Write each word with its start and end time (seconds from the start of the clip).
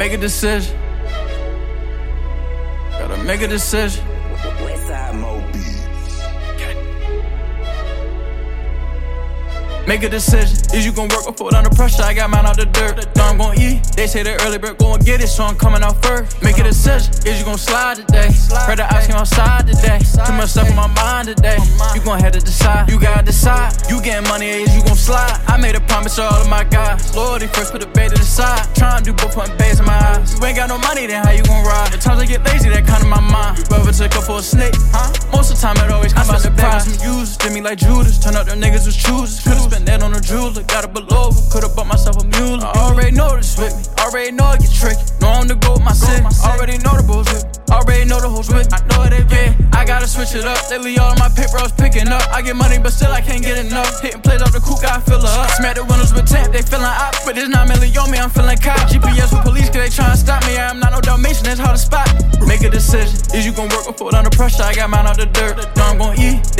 Make 0.00 0.14
a 0.14 0.16
decision. 0.16 0.80
Gotta 2.92 3.22
make 3.22 3.42
a 3.42 3.48
decision. 3.48 4.02
Westside 4.64 5.14
Mo 5.20 5.46
Beats. 5.52 6.22
Make 9.86 10.02
a 10.02 10.08
decision. 10.08 10.56
Is 10.74 10.86
you 10.86 10.92
gon' 10.92 11.08
work 11.08 11.26
or 11.26 11.34
put 11.34 11.52
under 11.52 11.68
pressure? 11.68 12.02
I 12.02 12.14
got 12.14 12.30
mine 12.30 12.46
out 12.46 12.56
the 12.56 12.64
dirt. 12.64 13.14
Know 13.14 13.24
I'm 13.24 13.36
gon' 13.36 13.60
eat. 13.60 13.82
They 13.94 14.06
say 14.06 14.22
the 14.22 14.42
early 14.46 14.56
bird 14.56 14.78
gon' 14.78 15.00
get 15.00 15.20
it, 15.20 15.28
so 15.28 15.44
I'm 15.44 15.56
coming 15.56 15.82
out 15.82 16.02
first. 16.02 16.42
Make 16.42 16.56
a 16.56 16.62
decision. 16.62 17.12
Is 17.26 17.38
you 17.38 17.44
gon' 17.44 17.58
slide 17.58 17.98
today? 17.98 18.32
Heard 18.64 18.78
the 18.78 18.88
ice 18.90 19.06
came 19.06 19.16
outside 19.16 19.66
today. 19.66 19.98
Too 19.98 20.32
much 20.32 20.48
stuff 20.48 20.70
on 20.70 20.76
my 20.76 20.86
mind 20.96 21.28
today. 21.28 21.59
You 22.10 22.16
gon' 22.16 22.24
have 22.24 22.32
to 22.32 22.40
decide. 22.40 22.90
You 22.90 22.98
gotta 22.98 23.22
decide. 23.22 23.70
You 23.88 24.02
getting 24.02 24.28
money, 24.28 24.48
is 24.66 24.74
you 24.74 24.82
gon' 24.82 24.96
slide? 24.96 25.30
I 25.46 25.56
made 25.56 25.76
a 25.76 25.80
promise 25.80 26.16
to 26.16 26.22
all 26.22 26.42
of 26.42 26.48
my 26.48 26.64
guys. 26.64 27.14
Loyalty 27.14 27.46
first, 27.46 27.70
put 27.70 27.82
the 27.82 27.86
bait 27.86 28.08
to 28.08 28.18
the 28.18 28.24
side. 28.26 28.66
Tryna 28.74 29.04
do 29.04 29.12
both 29.12 29.36
putting 29.36 29.56
bays 29.58 29.78
in 29.78 29.86
my 29.86 29.94
eyes. 29.94 30.34
You 30.34 30.44
ain't 30.44 30.56
got 30.56 30.68
no 30.68 30.78
money, 30.78 31.06
then 31.06 31.22
how 31.22 31.30
you 31.30 31.44
gon' 31.44 31.62
ride? 31.62 31.92
The 31.92 31.98
times 31.98 32.18
I 32.18 32.26
get 32.26 32.42
lazy, 32.42 32.68
that 32.70 32.84
kind 32.84 33.04
of 33.04 33.08
my 33.08 33.20
mind. 33.20 33.62
Whoever 33.68 33.92
took 33.92 34.10
up 34.16 34.24
for 34.24 34.38
a 34.38 34.42
snake, 34.42 34.74
huh? 34.90 35.06
Most 35.30 35.54
of 35.54 35.60
the 35.60 35.62
time 35.62 35.78
it 35.86 35.92
always 35.94 36.12
comes 36.12 36.26
by 36.26 36.38
surprise. 36.38 36.82
Some 36.82 36.98
users 36.98 37.36
did 37.36 37.52
me 37.52 37.60
like 37.60 37.78
Judas. 37.78 38.18
Turn 38.18 38.34
up 38.34 38.50
them 38.50 38.58
niggas 38.58 38.90
was 38.90 38.98
choosers. 38.98 39.38
Could've 39.46 39.70
spent 39.70 39.86
that 39.86 40.02
on 40.02 40.10
a 40.10 40.20
jeweler. 40.20 40.66
Got 40.66 40.82
a 40.82 40.88
below. 40.88 41.30
Could've 41.54 41.76
bought 41.78 41.86
myself 41.86 42.18
a 42.18 42.26
mule. 42.26 42.58
I 42.58 42.90
already 42.90 43.14
know 43.14 43.38
this 43.38 43.54
with 43.54 43.70
me. 43.70 43.86
Already 44.02 44.34
know 44.34 44.50
it 44.58 44.66
get 44.66 44.74
tricky. 44.74 44.98
Know 45.22 45.30
I'm 45.30 45.46
the 45.46 45.54
goat, 45.54 45.78
my 45.78 45.94
Already 47.80 48.04
know 48.04 48.20
the 48.20 48.28
with. 48.28 48.68
I 48.76 48.84
know 48.92 49.08
they 49.08 49.24
yeah. 49.32 49.56
I 49.72 49.86
gotta 49.88 50.06
switch 50.06 50.36
it 50.36 50.44
up. 50.44 50.60
Lately, 50.68 50.98
all 50.98 51.12
of 51.12 51.18
my 51.18 51.32
pit 51.32 51.48
bros 51.48 51.72
picking 51.72 52.08
up. 52.08 52.20
I 52.28 52.42
get 52.42 52.54
money, 52.54 52.76
but 52.76 52.92
still 52.92 53.10
I 53.10 53.22
can't 53.22 53.40
get 53.40 53.56
enough. 53.56 54.02
Hitting 54.04 54.20
plays 54.20 54.42
off 54.42 54.52
the 54.52 54.60
coupe, 54.60 54.84
I 54.84 55.00
fill 55.00 55.24
her 55.24 55.36
up. 55.40 55.48
Smack 55.56 55.76
the 55.80 55.84
windows 55.88 56.12
with 56.12 56.28
temp, 56.28 56.52
they 56.52 56.60
feeling 56.60 56.84
up. 56.84 57.16
But 57.24 57.38
it's 57.38 57.48
not 57.48 57.72
really 57.72 57.88
on 57.96 58.10
me, 58.10 58.18
I'm 58.18 58.28
feeling 58.28 58.58
cop. 58.58 58.84
GPS 58.92 59.32
with 59.32 59.48
police, 59.48 59.72
cause 59.72 59.80
they 59.80 59.88
tryna 59.88 60.20
stop 60.20 60.44
me. 60.44 60.58
I'm 60.60 60.78
not 60.78 60.92
no 60.92 61.00
Dalmatian, 61.00 61.48
that's 61.48 61.60
hard 61.60 61.76
to 61.76 61.80
spot. 61.80 62.04
Make 62.44 62.60
a 62.60 62.70
decision. 62.70 63.16
Is 63.32 63.46
you 63.48 63.52
gon' 63.56 63.72
work 63.72 63.88
or 63.88 63.96
put 63.96 64.12
under 64.12 64.28
pressure? 64.28 64.62
I 64.62 64.74
got 64.74 64.90
mine 64.90 65.06
out 65.06 65.16
the 65.16 65.24
dirt. 65.32 65.56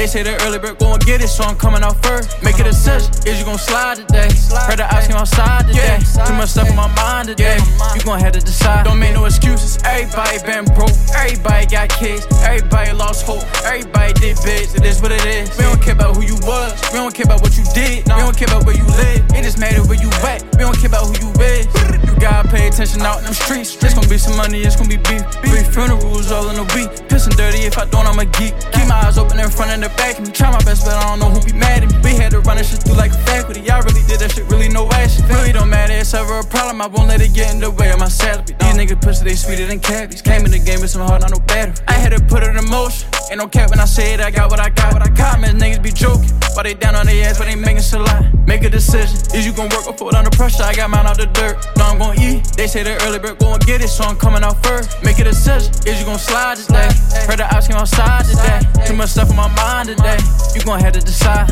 They 0.00 0.06
say 0.06 0.22
the 0.22 0.32
early 0.48 0.58
bird 0.58 0.78
gon' 0.78 0.98
get 1.00 1.20
it, 1.20 1.28
so 1.28 1.44
I'm 1.44 1.56
coming 1.56 1.82
out 1.82 2.02
first. 2.02 2.42
Make 2.42 2.56
it 2.56 2.64
a 2.64 2.72
decision. 2.72 3.12
Is 3.28 3.38
you 3.38 3.44
gon' 3.44 3.58
slide 3.58 4.00
today? 4.00 4.32
Heard 4.64 4.80
the 4.80 4.88
ice 4.88 5.06
came 5.06 5.20
outside 5.20 5.68
today. 5.68 6.00
Too 6.24 6.32
much 6.40 6.56
stuff 6.56 6.70
on 6.70 6.76
my 6.76 6.88
mind 6.96 7.28
today. 7.28 7.60
You 7.92 8.00
gon' 8.00 8.18
have 8.18 8.32
to 8.32 8.40
decide. 8.40 8.86
Don't 8.86 8.98
make 8.98 9.12
no 9.12 9.26
excuses. 9.26 9.76
Everybody 9.84 10.40
been 10.48 10.64
broke. 10.72 10.96
Everybody 11.12 11.66
got 11.66 11.90
kids. 11.90 12.24
Everybody 12.40 12.96
lost 12.96 13.26
hope. 13.28 13.44
Everybody 13.60 14.14
did 14.14 14.40
bids. 14.40 14.74
It 14.74 14.88
is 14.88 15.02
what 15.02 15.12
it 15.12 15.20
is. 15.26 15.52
We 15.58 15.64
don't 15.68 15.82
care 15.82 15.92
about 15.92 16.16
who 16.16 16.24
you 16.24 16.40
was. 16.48 16.72
We 16.88 16.96
don't 16.96 17.12
care 17.12 17.28
about 17.28 17.42
what 17.44 17.52
you 17.60 17.64
did. 17.76 18.08
We 18.08 18.24
don't 18.24 18.32
care 18.32 18.48
about 18.48 18.64
where 18.64 18.78
you 18.80 18.88
live. 19.04 19.20
It 19.36 19.44
just 19.44 19.60
matter 19.60 19.84
where 19.84 20.00
you 20.00 20.08
at. 20.24 20.40
We 20.56 20.64
don't 20.64 20.80
care 20.80 20.88
about 20.88 21.12
who 21.12 21.28
you 21.28 21.30
is. 21.44 21.68
You 22.08 22.16
gotta 22.16 22.48
pay 22.48 22.72
attention 22.72 23.04
out 23.04 23.18
in 23.20 23.24
them 23.28 23.36
streets. 23.36 23.76
It's 23.76 23.92
gonna 23.92 24.08
be 24.08 24.16
some 24.16 24.32
money. 24.40 24.64
It's 24.64 24.76
gonna 24.80 24.88
be 24.88 24.96
beef. 24.96 25.28
Three 25.44 25.60
funerals 25.60 26.32
all 26.32 26.48
in 26.48 26.56
a 26.56 26.64
week. 26.72 26.88
Pissing 27.12 27.36
dirty. 27.36 27.68
If 27.68 27.76
I 27.76 27.84
don't, 27.84 28.08
I'm 28.08 28.18
a 28.18 28.24
geek. 28.24 28.56
Keep 28.72 28.88
eyes 29.10 29.18
open 29.18 29.38
in 29.40 29.50
front 29.50 29.70
and 29.70 29.82
the 29.82 29.88
back. 29.98 30.18
And 30.18 30.34
try 30.34 30.50
my 30.50 30.62
best, 30.62 30.84
but 30.84 30.94
I 30.94 31.02
don't 31.08 31.18
know 31.18 31.30
who 31.30 31.40
be 31.42 31.52
mad 31.52 31.82
at 31.82 31.90
me. 31.90 31.98
We 32.02 32.14
had 32.14 32.30
to 32.30 32.40
run 32.40 32.56
this 32.56 32.70
shit 32.70 32.82
through 32.82 32.96
like 32.96 33.10
a 33.10 33.20
faculty. 33.26 33.60
Y'all 33.60 33.82
really 33.82 34.02
did 34.06 34.20
that 34.20 34.30
shit. 34.32 34.46
Really 34.46 34.68
no 34.68 34.88
action. 34.90 35.26
Really 35.26 35.52
don't 35.52 35.68
matter. 35.68 35.94
It's 35.94 36.14
ever 36.14 36.38
a 36.38 36.44
problem. 36.44 36.80
I 36.80 36.86
won't 36.86 37.08
let 37.08 37.20
it 37.20 37.34
get 37.34 37.52
in 37.54 37.60
the 37.60 37.70
way 37.70 37.90
of 37.90 37.98
my 37.98 38.08
salary. 38.08 38.44
These 38.46 38.76
niggas 38.78 39.02
pussy, 39.02 39.24
they 39.24 39.34
sweeter 39.34 39.66
than 39.66 39.80
cavities. 39.80 40.22
Came 40.22 40.44
in 40.44 40.50
the 40.50 40.58
game 40.58 40.80
with 40.80 40.90
some 40.90 41.02
heart, 41.02 41.22
not 41.22 41.32
no 41.32 41.40
battery. 41.40 41.74
I 41.88 41.94
had 41.94 42.10
to 42.14 42.22
put 42.24 42.42
it 42.42 42.54
in 42.54 42.64
motion. 42.70 43.08
Ain't 43.30 43.38
no 43.38 43.48
cap 43.48 43.70
when 43.70 43.80
I 43.80 43.84
say 43.84 44.14
it, 44.14 44.20
I 44.20 44.30
got 44.30 44.50
what 44.50 44.60
I 44.60 44.70
got. 44.70 44.92
What 44.92 45.02
I 45.02 45.10
got, 45.10 45.40
man, 45.40 45.58
niggas 45.58 45.82
be 45.82 45.92
joking. 45.92 46.30
Why 46.54 46.62
they 46.62 46.74
down 46.74 46.94
on 46.94 47.06
their 47.06 47.26
ass, 47.26 47.38
but 47.38 47.46
they 47.46 47.54
making 47.54 47.82
shit 47.82 48.00
lie. 48.00 48.30
Make 48.46 48.62
a 48.64 48.70
decision. 48.70 49.18
Is 49.34 49.46
you 49.46 49.52
gon' 49.52 49.68
work 49.70 49.86
or 49.86 49.94
put 49.94 50.14
under 50.14 50.30
pressure? 50.30 50.64
I 50.64 50.74
got 50.74 50.90
mine 50.90 51.06
out 51.06 51.16
the 51.16 51.26
dirt. 51.26 51.56
Know 51.76 51.84
I'm 51.84 51.98
gon' 51.98 52.18
eat. 52.18 52.44
They 52.56 52.66
say 52.66 52.82
the 52.82 53.00
early 53.06 53.18
bird 53.18 53.38
gon' 53.38 53.58
get 53.60 53.82
it, 53.82 53.88
so 53.88 54.04
I'm 54.04 54.16
coming 54.16 54.42
out 54.42 54.62
first. 54.64 55.02
Make 55.04 55.18
a 55.18 55.24
decision. 55.24 55.72
Is 55.86 56.00
you 56.00 56.06
gon' 56.06 56.18
slide 56.18 56.56
today? 56.58 56.90
Heard 57.26 57.38
the 57.38 57.46
ops 57.54 57.68
came 57.68 57.76
outside 57.76 58.24
today. 58.26 58.59
Much 59.00 59.08
stuff 59.08 59.30
on 59.30 59.36
my 59.36 59.48
mind 59.54 59.88
today. 59.88 60.18
You 60.54 60.60
gon' 60.60 60.78
have 60.78 60.92
to 60.92 61.00
decide. 61.00 61.48